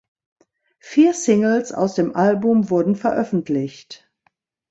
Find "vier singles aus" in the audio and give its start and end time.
0.79-1.93